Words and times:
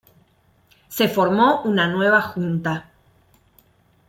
Se 0.89 1.07
formó 1.09 1.61
una 1.61 1.85
nueva 1.87 2.23
junta. 2.23 2.89